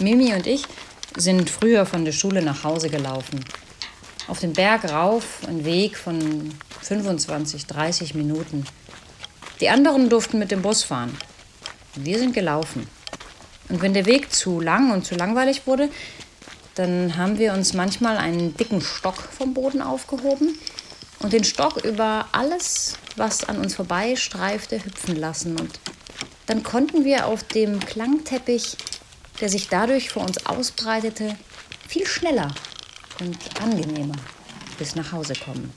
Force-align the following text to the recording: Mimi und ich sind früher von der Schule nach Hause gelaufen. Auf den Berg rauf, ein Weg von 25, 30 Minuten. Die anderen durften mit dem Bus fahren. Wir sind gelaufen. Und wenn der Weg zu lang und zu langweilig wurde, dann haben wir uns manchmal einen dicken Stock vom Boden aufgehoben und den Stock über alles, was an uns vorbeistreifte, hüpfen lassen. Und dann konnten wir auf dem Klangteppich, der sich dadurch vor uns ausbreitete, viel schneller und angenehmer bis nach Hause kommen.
Mimi 0.00 0.32
und 0.32 0.46
ich 0.46 0.64
sind 1.16 1.50
früher 1.50 1.84
von 1.84 2.04
der 2.04 2.12
Schule 2.12 2.40
nach 2.42 2.64
Hause 2.64 2.88
gelaufen. 2.88 3.44
Auf 4.28 4.40
den 4.40 4.54
Berg 4.54 4.90
rauf, 4.90 5.40
ein 5.46 5.64
Weg 5.64 5.96
von 5.96 6.54
25, 6.82 7.66
30 7.66 8.14
Minuten. 8.14 8.64
Die 9.60 9.68
anderen 9.68 10.08
durften 10.08 10.38
mit 10.38 10.50
dem 10.50 10.62
Bus 10.62 10.84
fahren. 10.84 11.16
Wir 11.96 12.18
sind 12.18 12.32
gelaufen. 12.32 12.88
Und 13.68 13.82
wenn 13.82 13.92
der 13.92 14.06
Weg 14.06 14.32
zu 14.32 14.60
lang 14.60 14.90
und 14.90 15.04
zu 15.04 15.16
langweilig 15.16 15.66
wurde, 15.66 15.90
dann 16.76 17.16
haben 17.16 17.38
wir 17.38 17.52
uns 17.52 17.74
manchmal 17.74 18.16
einen 18.16 18.56
dicken 18.56 18.80
Stock 18.80 19.16
vom 19.16 19.52
Boden 19.52 19.82
aufgehoben 19.82 20.58
und 21.18 21.32
den 21.32 21.44
Stock 21.44 21.84
über 21.84 22.26
alles, 22.32 22.94
was 23.16 23.44
an 23.44 23.58
uns 23.58 23.74
vorbeistreifte, 23.74 24.82
hüpfen 24.82 25.16
lassen. 25.16 25.60
Und 25.60 25.78
dann 26.46 26.62
konnten 26.62 27.04
wir 27.04 27.26
auf 27.26 27.42
dem 27.44 27.80
Klangteppich, 27.80 28.76
der 29.40 29.48
sich 29.48 29.68
dadurch 29.68 30.10
vor 30.10 30.24
uns 30.24 30.46
ausbreitete, 30.46 31.36
viel 31.88 32.06
schneller 32.06 32.54
und 33.20 33.38
angenehmer 33.60 34.16
bis 34.78 34.94
nach 34.94 35.12
Hause 35.12 35.34
kommen. 35.34 35.72